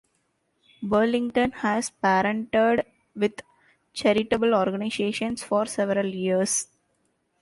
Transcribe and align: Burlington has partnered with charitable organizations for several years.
Burlington 0.81 1.51
has 1.51 1.91
partnered 1.91 2.87
with 3.15 3.43
charitable 3.93 4.55
organizations 4.55 5.43
for 5.43 5.67
several 5.67 6.07
years. 6.07 6.69